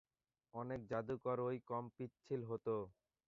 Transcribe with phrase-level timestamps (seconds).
[0.53, 2.75] অনেক জাদুকরই কম পিচ্ছিল হতো।